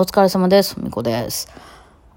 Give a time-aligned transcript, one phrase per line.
[0.00, 0.76] お疲れ様です。
[0.80, 1.48] みこです。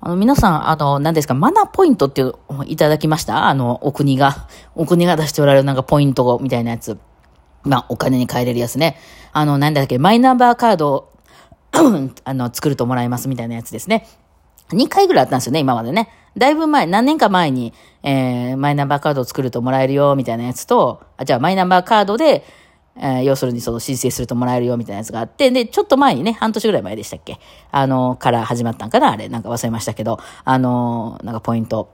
[0.01, 2.35] あの、皆さん、あの、何ですか、マナポイントっていう、
[2.67, 3.47] いただきました？
[3.47, 6.99] あの、お国が、お国が出しておられるなんかポイントみたいなやつ。
[7.63, 8.99] まあ、お金に変えれるやつね。
[9.33, 11.11] あの、なんだっけ、マイナンバーカードを
[12.23, 14.05] あの、作るともらえますみたいなやつですね。
[14.69, 16.09] 2回ぐらいあったんですよね、今までね。
[16.37, 17.73] だいぶ前、何年か前に、
[18.03, 22.45] えー、マイナンバーカードを作るともらえるよ、みたいなやつと、あ、じゃあ、マイナンバーカードで、
[22.97, 27.39] えー要するにその申請するともらえるよみたいなやつがあって、で、ちょっと前にね、半年ぐらい前でしたっけ？
[27.71, 31.89] あの、から始まったんかなあれ、なんか忘れましたけど、あの、なんかポイント、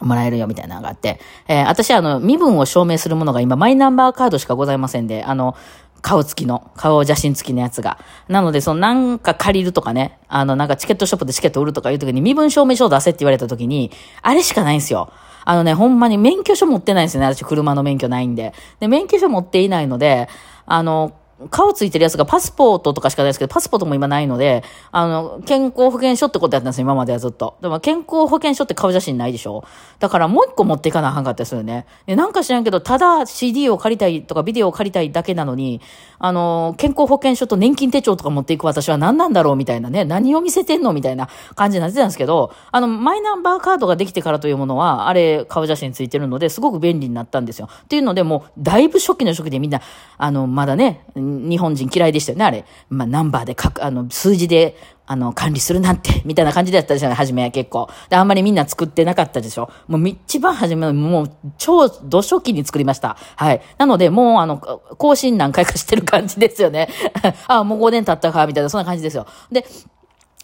[0.00, 5.54] もらえるよみたいなのがあって、えー私あの、身分を証明するものが今、マイナンバーカードしかございませんで、あの、
[6.00, 7.98] 顔付きの、顔写真付きのやつが。
[8.26, 15.12] なので、そのなんか借りるとかね、あの、なんかチケットショップでチケット売るとかいう時に身分証明書を出せって言われた時に、あれしかないんですよ。
[15.44, 17.26] あのね、ほんまに免許証持ってないんですよね。
[17.26, 18.52] 私車の免許ないんで。
[18.80, 20.28] で、免許証持っていないので、
[20.66, 21.12] あの、
[21.50, 27.56] 顔ついてるやつがパスポートとかしかないですけど、パスポートも今ないので、あの、健康保険証ってことやったんですよ、今まではずっと。
[27.60, 29.64] でも健康保険証って顔写真ないでしょ
[29.98, 31.86] だからもう一個持っていかなあかんかったりするよね。
[32.06, 35.80] で、なんか知らんけど、ただ CD を借りたいとかビデオを借りたいだけなのに、
[36.18, 47.68] あの、健康保険証と年金手帳とか持っていく私は何なんだろうみたいなね、何を見せてんのみたいな感じになってたんですけど、あの、マイナンバーカードができてからというものは、あれ、顔写真ついてるので、すごく便利になったんですよ。
[47.84, 49.80] っていうので、もう、だいぶ初期の初期でみんな、
[50.18, 51.04] あの、まだね、
[51.40, 52.64] 日本人嫌いでしたよね、あれ。
[52.88, 57.88] まあ、ナンバーで書く、あの、数字で、あの、管理するなんて、 みたいな感じだったじゃない、初めは結構。
[58.08, 59.70] で、あんまりみんな作ってなかったでしょ。
[59.88, 63.16] もう一番初めの、もう、超、土初期に作りました。
[63.36, 63.60] はい。
[63.78, 66.88] なので、もう、あの、更新何回かしてる感じですよね。
[67.48, 69.26] あ、もう5年経ったか、みたいな、そんな感じですよ。
[69.50, 69.66] で、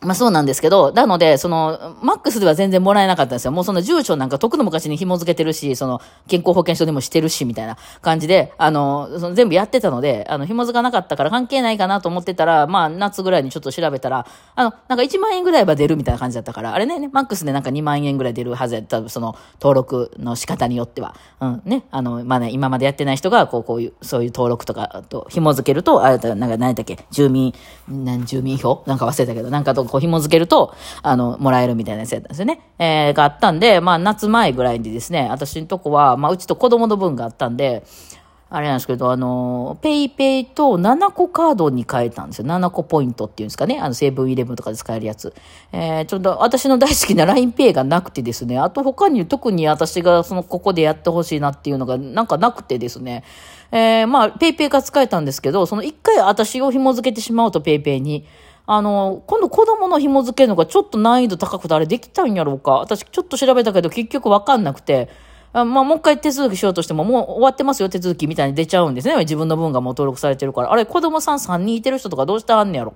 [0.01, 3.53] まあそうなんですけど、なので、その、マックスでは全然もらえなかったんですよ。
[3.53, 21.17] もうその住所なんか、とくの昔に紐付けてるし、その、健康保険証でもしてるし、みたいな感じで、あの、その全部やってたので、あの、紐付かなかったから関係ないかなと思ってたら、まあ、夏ぐらいにちょっと調べたら、あの、なんか1万円ぐらいは出るみたいな感じだったから、あれね、マックスでなんか2万円ぐらい出るはずやった、その、登録の仕方によっては。
[21.41, 27.53] うん、ね、あの、まあね、今までやってない人が、こう、こういう、そういう登録とかと紐付けると、あれだ、なんか何だっけ、住民、
[27.89, 32.61] なん、住民票なんか忘れたけど、なんかとこう紐付けると、あの、もらえるみたいなやつやったんですよね。
[32.79, 37.85] えー、があったんで、まあ、夏前ぐらいにですね、私のとこは、まあ、うちと子供の分があったんで、
[38.51, 42.47] あれなんですけど、あの、ペイペイと7個カードに変えたんですよ。
[42.47, 43.79] 7個ポイントっていうんですかね。
[43.79, 45.35] あの、セブンイレブンとかで使えるやつ。
[45.71, 53.23] えー、ちょっと私の大好きな LINEPay がなくてですね、あと他に特に私がその、ここでやってほしいなっていうのがなんかなくてですね、
[53.71, 58.25] えー、まあ、 PayPayが使えたんですけど、その一回私を紐付けてしまうと PayPayに、
[58.71, 62.73] あの、今度子供の紐付けるのがちょっと難易度高くてあれできたんやろうか。
[62.73, 65.09] 私ちょっと調べたけど結局わかんなくて、
[65.55, 69.17] あまあ、もう一回手続きしようとしても、もう終わってますよ、手続きみたいに出ちゃうんですね。
[69.21, 70.71] 自分の分がもう登録されてるから。
[70.71, 72.93] あれ、子供さん3人いてる人とかどうしてあんねやろ？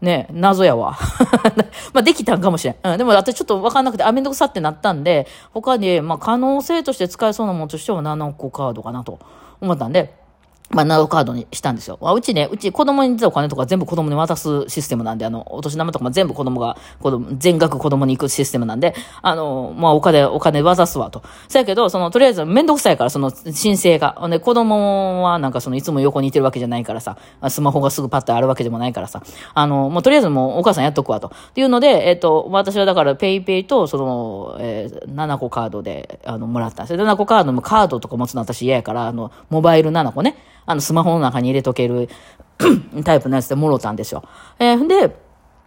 [0.00, 0.96] ね謎やわ。
[1.92, 2.76] まあ、できたんかもしれん。
[2.82, 9.18] うん、でも、私ちょっとわかんなくて、あ、めんどくさってなったんで、他に、まあ、可能性として使えそうなものとしては nanacoカードかなと
[9.60, 10.23] 思ったんで、
[10.70, 11.98] まあ、 nanacoカードにしたんですよ。
[12.00, 21.22] あうちね、うち子供に出たお金とか全部子供に渡すシステムなんで、あの、お年玉とかも全部子供が、子供、全額子供に行くシステムなんで、あの、まあ、お金、お金渡すわと。
[21.48, 24.16] そやけど、その、とりあえずめんどくさいから、その、申請が。
[24.18, 29.22] ほんで、子供はなんかその、いつも横にいてるわけじゃないからさ、スマホがすぐパッとあるわけでもないからさ、
[29.54, 31.28] あの、もうとりあえずもうお母さんやっとくわと。
[31.28, 37.04] っていうので、えっ、と、私はだから、 PayPayと、その、えー、 nanacoカードで、あの、もらったんですよ。
[37.04, 40.36] nanacoカードもカードとか持つの私嫌やから、あの、モバイル nanacoね。
[40.66, 42.08] あの、スマホの中に入れとける
[43.04, 44.24] タイプのやつでもろたんですよ。
[44.58, 45.16] えー、で、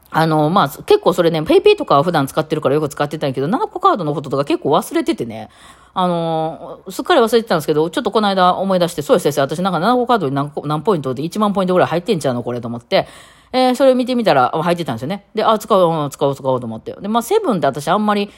[0.10, 5.50] あの、まあ、結構それね、ペイペイとかは普段使ってるからよく使ってたんやけど、7個カードのこととか結構忘れててね、
[5.94, 13.08] あの、すっかり忘れてたんですけど、ちょっとこの間思い出して、そうです先生、私なんか7個カードに何何ポイントで1万ポイントぐらい入ってんちゃうのこれと思って、
[13.52, 15.26] えー、それを見てみたら、入ってたんですよね。
[15.34, 16.96] で、あ、使おう、使おう、使おうと思って。
[17.00, 18.30] で、まあ、セブンって私あんまり、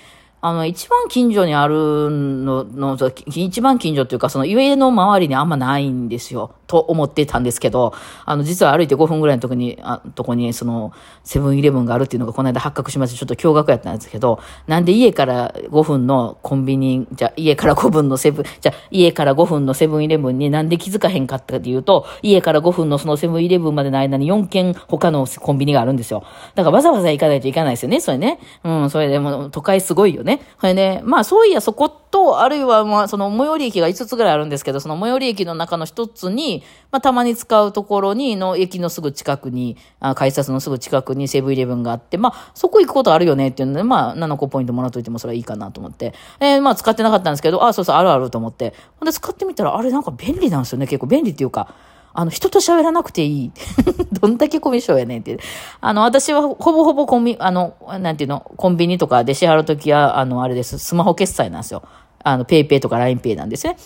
[0.41, 6.55] あの、一番近所にあるの、の、一番近所っていうか、その家の周りにあんまないんですよ。
[6.69, 7.93] と思ってたんですけど、
[8.25, 10.93] あの、実は歩いて5分ぐらいのとこに、あ、とこに、その、
[11.25, 26.23] セブンイレブンがあるっていうのがこの間発覚しまして、ちょっと驚愕やったんですけど、なんで家から5分のコンビニ、じゃ、家から5分のセブン、じゃ、家から5分のセブンイレブンになんで気づかへんかったかっていうと、家から5分のそのセブンイレブンまでの間に4軒他のコンビニがあるんですよ。
[26.55, 28.39] だからわざわざ行かないといかないですよね、それね。
[28.63, 30.41] うん、それでも都会すごいよね。
[30.59, 36.58] それで、まあそういやそこと、あるいはまあその最寄り駅が5つぐらいあるんですけど、その最寄り駅の中の1つに、
[36.91, 46.13] まあたまに使うところに、の駅のすぐ近くに、あ改札のすぐ近くにセブンイレブンがあって、まあそこ行くことあるよねっていうので、まあ7個ポイントもらっといてもそれはいいかなと思って。
[46.39, 48.73] えーまあ使ってなかったんですけど、あ、そうそう、あるあると思って。
[48.99, 51.73] ほんで使ってみたら、あれなんか便利なんですよね、結構便利っていうか。
[52.13, 53.51] あの、人と喋らなくていい。
[54.19, 55.39] どんだけコミュ障やねんって。
[55.79, 61.83] あの、私はほぼほぼコンビ、あの、なんていうの、コンビニとかで支払うときは、あの、あれです、スマホ決済なんですよ。
[62.23, 63.77] あの、 PayPayとか LINEPay なんですね。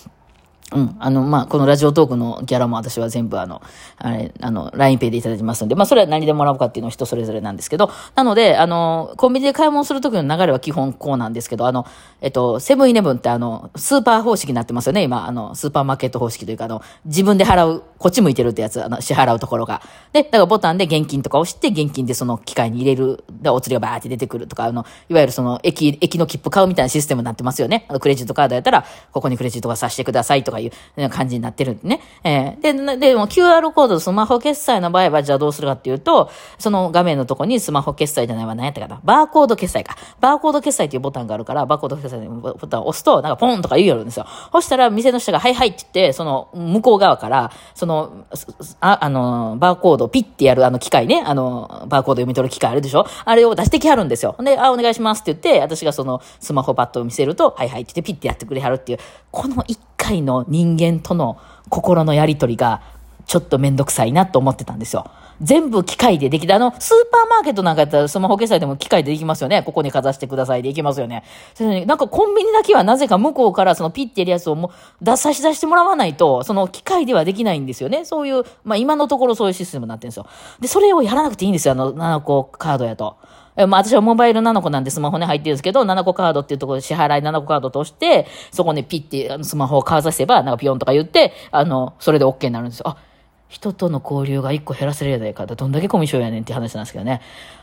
[0.74, 0.96] うん。
[0.98, 3.62] あの、まあ、この Radiotalk のギャラも私は全部あの、
[3.96, 11.86] あれ、あの、LINEPay でいただきますんで、まあ、それは何でもらうかっていうのは人それぞれなんですけど、なので、あの、コンビニで買い物するときの流れは基本こうなんですけど、あの、
[12.20, 19.80] えっと、セブンイレブンってあの、スーパー方式になってますよね、今、あの、スーパーマーケット方式というか、あの、自分で払う、こっち向いてるってやつ、あの、支払うところが。
[20.12, 27.86] で、だからボタンで現金とか押して、現金でその機械に入れる、で、お釣りがバーって出てくるとか、あの、いわゆるその、駅、駅の切符買うみたいなシステムになってますよね。
[27.88, 32.00] あの、クレジットカードやったら、ここにクレジットがさせてくださいとかいう感じになってるんでね。
[32.22, 39.00] えー、で、でも QR コード、スマホ決済の場合は、じゃあどうするかっていうと、その画面のとこにスマホ決済じゃないわ、何やったかな。
[39.04, 39.96] バーコード決済か。
[40.20, 44.26] バーコード決済っていうボタンがあるから、バーコード決済のボタンを押すと、なんかポンとか言うよるんですよ。
[44.52, 48.26] そしたら店の人が、はいはいって言って、その、向こう側から、その、
[48.80, 54.36] あ、あの、バーコードをピッてやるあの機械ね、あの、バーコード読み取る機械あるでしょあれを出してきはるんですよ。
[54.40, 58.98] で、あ、お願いしますって言って、私がそのスマホパッドを見せると、はいはいって言ってピッてやってくれはるっていう、
[59.30, 61.38] この一回の人間との
[61.70, 62.82] 心のやりとりが、
[63.26, 65.10] ちょっとめんどくさいなと思ってたんですよ。
[65.40, 66.56] 全部機械でできた。
[66.56, 69.62] あの、スーパーマーケットなんかやったらスマホ決済でも機械でできますよね。
[69.62, 71.24] ここにかざしてくださいでいきますよね。
[71.54, 74.70] それになんかコンビニだけはなぜか向こうからそのピッてやるやつをも
[75.02, 78.04] 出さし出してもらわないと、その機械ではできないんですよね。
[78.04, 80.26] そういう、まあ今のところそういうシステムになってるんですよ。
[80.60, 81.72] で、それをやらなくていいんですよ。
[81.72, 83.16] あの、7個カードやと。
[83.56, 92.88] まあ私はモバイル7個なんでスマホに入ってるんですけど、7個カードっていうところで支払い7個カードとして、そこにピッてあのスマホをかざせば、なんかピヨンとか言って、あの、それで OK になるんですよ。
[92.88, 92.96] あ、
[93.48, 97.20] 人との交流が1個減らせるやないかどんだけコミュ障やねんって話なんですけどね。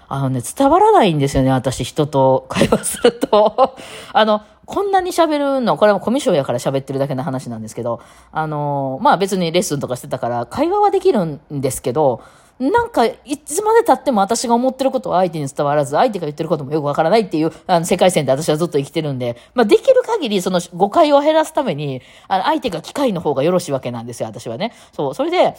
[0.08, 3.76] あのね、伝わらないんですよね、私、人と会話すると。
[4.14, 8.02] あの、こんなに喋るの、これもコミュ障やから喋ってるだけの話なんですけど、
[8.32, 12.22] あの、まあ別にレッスンとかしてたから、会話はできるんですけど、
[12.62, 24.74] なんか、いつまで経っても私が思ってることは相手に伝わらず、相手が言ってることもよくわからないっていう、あの、世界線で私はずっと生きてるんで、まあ、できる限り、その誤解を減らすために、あの、相手が機械の方がよろしいわけなんですよ、私はね。
[24.94, 25.56] そう、それで、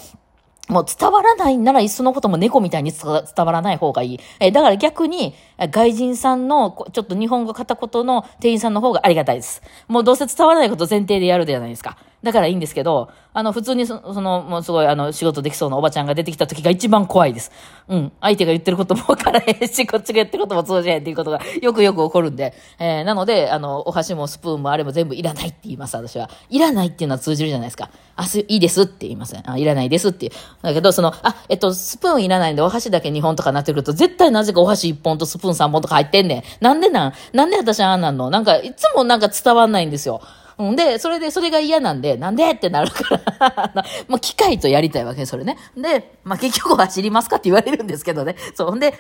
[0.69, 4.21] もう伝わらないならいっそのことも猫みたいに伝わらない方がいい。
[4.39, 9.61] えだから逆に、外人さんの、ちょっと日本語片言の店員さんの方がありがたいです。
[9.89, 11.97] もうどうせ伝わらないこと前提でやるじゃないですか。
[12.23, 17.51] だからいいんですけど、あの、普通にそその、もうすごい、あの、仕事できそうなおばちゃんが出てきた時が一番怖いです。
[17.89, 18.13] うん。
[18.21, 26.31] 相手が言ってることもわからへんし、こっちが言ってることも通じへんっていうことが よくよく起こるんで、えー、なので、あの、お箸もスプーンもあれも全部いらないって言います、私は。
[26.51, 27.91] いらないっていうのは通じるじゃないですか。
[28.17, 29.51] あ、す、いいですって言いません。
[29.51, 30.31] あ、いらないですって
[30.63, 36.43] だけど、その、あ、えっと、スプーンいらないんでお箸だけ2本とかなってくると、絶対なぜかお箸1本とスプーン3本とか入ってんねん。
[36.61, 38.31] なんでなんなんで私あんなんの？
[38.31, 40.21] なんか、いつもなんか伝わんないんですよ。
[40.69, 45.57] うんで、それで、それが嫌なんで、なんでってなるから もう機械とやりたいわけ、それね。
[45.77, 48.37] で、まあ、結局走りますかって言われるんですけどね。
[48.55, 48.77] そう。
[48.77, 48.99] んで、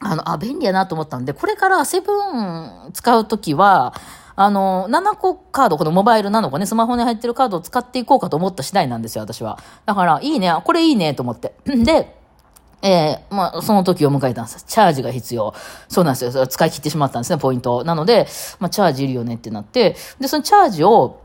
[0.00, 3.94] あの、あ、便利やなと思ったんで、これからセブン使うときは、
[4.34, 9.58] あの、 nanacoカード、このモバイル nanacoね、スマホに入ってるカードを使っていこうかと思った次第なんですよ、私は。
[9.86, 11.54] だから、いいね、これいいね、と思って。
[11.64, 12.16] で、
[12.82, 14.64] えー、まあ、その時を迎えたんです。
[14.64, 15.54] チャージが必要。
[15.88, 16.46] そうなんですよ。
[16.46, 17.84] 使い切ってしまったんですね、ポイント。
[17.84, 18.26] なので、
[18.60, 21.20] まあ、チャージいるよねってなって、で、そのチャージを、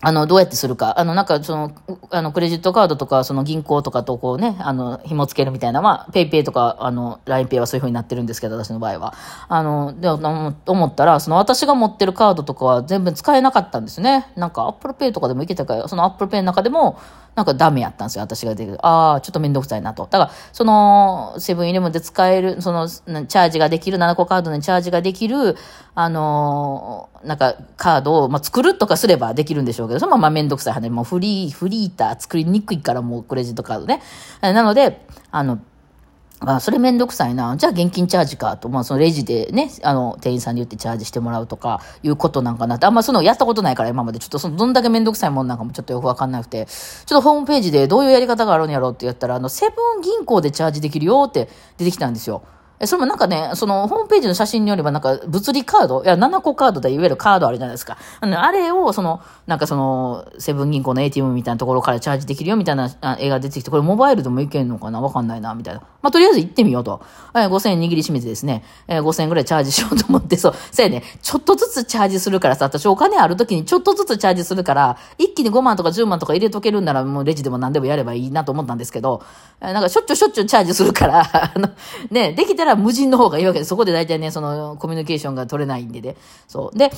[0.00, 1.00] あの、どうやってするか。
[1.00, 1.72] あの、なんか、その、
[2.10, 9.14] あの、クレジットカードとか、その銀行とかとこうね、あの、紐付けるみたいな、まあ、 PayPayとか、あの、 LINE Pay はそういう風になってるんですけど、私の場合は。
[9.48, 14.28] あの、で、思ったら、その、私が持ってるカードとかは全部使えなかったんですね。
[14.36, 16.96] なんか、 Apple Payとかでもいけたから、その Apple Payの中でも、
[17.38, 20.08] なんかダメやったんですよ、私が出てるああ、ちょっとめんどくさいなと。
[20.10, 25.56] だから、その、セブンイレブンで使える、その、チャージができる、 nanacoカードのチャージができる、
[25.94, 34.02] あのー、なんか、カードを、まあ、作るとかすればできるんでしょうけど、そのままめんどくさい話ね、もうフリー、フリーター作りにくいから、もうクレジットカードね。
[34.40, 35.60] なので、あの、
[36.40, 37.56] あ、それめんどくさいな。
[37.56, 38.68] じゃあ現金チャージかと。
[38.68, 42.86] まあそのレジでね、あの、店員さんに言ってチャージしてもらうとか、いうことなんかなって。
[42.86, 44.20] あんまそのやったことないから今まで。
[44.20, 46.66] ちょっとその、どんだけめんどくさいもんなんかもちょっとよくわかんなくて。
[46.66, 52.42] ちょっとホームページでどういうやり方があるんやろうってやったら、あの、セブン銀行でチャージできるよって出てきたんですよ。
[52.80, 57.98] え、それもなんかね、その、ホームページの写真によれば、なんか、物理カードいや、7個カードで、いわゆるカードあるじゃないですか。
[58.20, 65.00] あれを、その、なんかその、セブン銀行の ATM みたいなところからチャージできるよ、みたいな絵が出てきて、これモバイルでもいけんのかな？
[65.00, 65.82] わかんないな、みたいな。
[66.00, 67.02] まあ、とりあえず行ってみようと。
[67.34, 79.22] えー、5000円握りしめてですね、えー、5000円ぐらいチャージしようと思って、そう、せやね、ちょっとずつチャージするからさ、私お金ある時にちょっとずつチャージするから、一気に5万とか10万とか入れとけるんなら、もうレジでも何でもやればいいなと思ったんですけど、
[79.60, 81.20] えー、なんかしょっちゅうしょっちゅうチャージするから、
[81.54, 81.70] あの、
[82.10, 86.16] ね、できたら無人の方がいいわけで、そこで大体ね、その、コミュニケーションが取れないんでね。
[86.46, 86.78] そう。
[86.78, 86.90] で、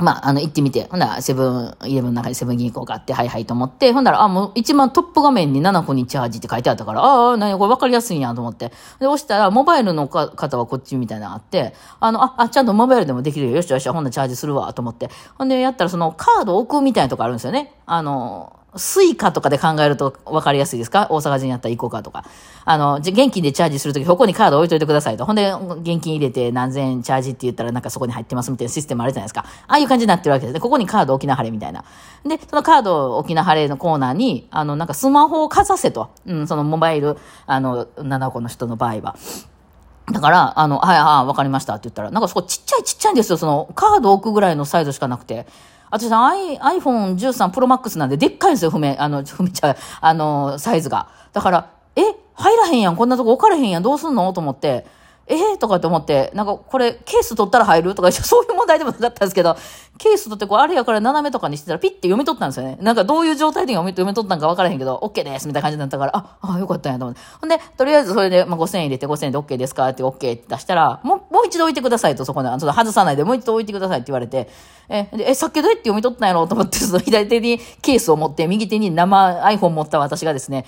[0.00, 8.72] まあ、あの、行ってみて、ほんなら、セブン、イレブンの中にセブン銀行があって、はいはいと思って、ほんなら、あ、もう一番トップ画面に7個にチャージって書いてあったから、ああ、なにこれ分かりやすいんやと思って。
[8.98, 13.56] で、押したら、モバイルの方はこっちみたいなのあって、あの、あ、あ、ちゃんとモバイルでもできるよ。
[13.56, 15.10] よしよし、ほんならチャージするわ、と思って。
[15.36, 17.74] ほんで、やったら、その、カード置くみたいなとこあるんですよね。
[17.86, 21.08] あの、 Suica とかで考えると分かりやすいですか？
[21.10, 22.24] 大阪人やったら ICOCA とか。
[22.64, 25.24] あの、現金でチャージするとき、ここにカード置いといてくださいと。
[25.24, 29.44] ほんで、現金入れて何千円チャージって言ったらなんかそこに入ってますみたいなシステムあるじゃないですか。
[29.66, 30.52] ああいう感じになってるわけです。
[30.52, 31.84] で、ここにカード置きなはれみたいな。
[32.24, 36.10] で、そのカード置きなはれのコーナーに、あの、なんかスマホをかざせと。
[36.26, 39.16] うん、そのモバイル、あの、7個の人の場合は。
[40.12, 43.36] だから、あの、はい、はい、わかりましたって言ったら、なんかそこちっちゃいちっちゃいんですよ。
[43.36, 45.46] その、カード置くぐらいのサイズしかなくて。
[45.90, 51.08] 私さ、iPhone13 Pro Max なんででっかいんですよ、不明、あの、 不明ちゃう、あの、サイズが。
[51.32, 51.66] だから、
[51.96, 52.02] え
[52.34, 54.32] 入らへんやん、こんなとこ置かれへんやん、どうすんの？
[54.32, 54.86] と思って、
[55.32, 57.94] えー、とかって思って、なんかこれケース取ったら入る？
[57.94, 59.56] とか、そういう問題でもなかったんですけど、
[59.96, 62.78] ケース取ってこうあれやから斜めとかにしてたらピッて読み取ったんですよね。
[62.80, 67.20] なんかどういう状態で読み取ったんか分からへんけど、OK ですみたいな感じになったから、あ、あ、よかったんやと思って。
[67.40, 69.88] ほんで、とりあえずそれで、まあ、5000円入れて5000円で OK ですか？
[69.88, 74.48] って OK って出したら、もう、もう一度置いてくださいと、そこで、その外さないでもう一度置いてくださいって言われて、
[74.88, 76.48] え、でえ、さっきどうやって読み取ったんやろう？
[76.48, 80.66] と思って、その左手にケースを持って、右手に生 iPhone 持った私がですね、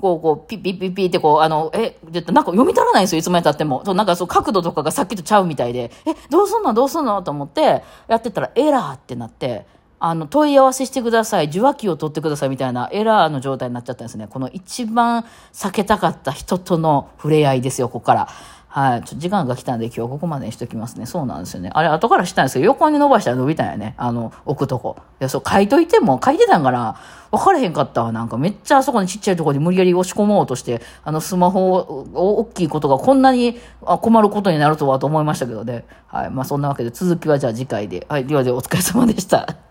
[0.00, 3.82] こう、こう、ピッピッピッピってこう、あの、え、なんか読み取らないんですよ、いつまで経っても。
[3.84, 9.66] そう、なんかそう、角度とかがさっきとちゃうみたいで、え、どうすんのどうすんのと思って、やってたらエラーってなって、
[10.00, 14.26] あの、問い合わせしてください、受話器を取ってくださいみたいなエラーの状態になっちゃったんですね。
[14.28, 18.28] この一番避けたかった人との触れ合いですよ、ここから。
[18.72, 19.02] はい。
[19.02, 21.04] ちょっと時間が来たんで今日はここまでにしときますね。
[21.04, 21.70] そうなんですよね。
[21.74, 23.94] あれ、後から知ったんですけど、横に伸ばしたら伸びたんやね。
[23.98, 24.96] あの、置くとこ。
[25.20, 26.94] いや、そう、書いといても、書いてたんかな
[27.32, 28.12] 分かれへんかったわ。
[28.12, 35.84] なんかめっちゃあそこにちっちゃいとこに無理やり押し込もうとして、あの、スマホを、大きいことがこんなに困ることになるとはと思いましたけどね。
[36.06, 36.30] はい。
[36.30, 38.06] まあ、そんなわけで続きはじゃあ次回で。
[38.08, 38.24] はい。
[38.24, 39.69] ではではお疲れ様でした。